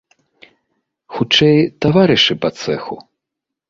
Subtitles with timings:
[1.17, 1.57] Хутчэй,
[1.87, 2.95] таварышы па цэху.